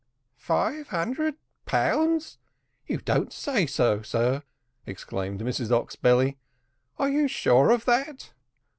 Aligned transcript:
"Five 0.39 0.87
hundred 0.87 1.35
pounds 1.67 2.39
you 2.87 2.97
don't 2.97 3.31
say 3.31 3.67
so, 3.67 4.01
sir?" 4.01 4.41
exclaimed 4.87 5.41
Mrs 5.41 5.69
Oxbelly; 5.69 6.37
"are 6.97 7.09
you 7.11 7.27
sure 7.27 7.69
of 7.69 7.85
that?" 7.85 8.33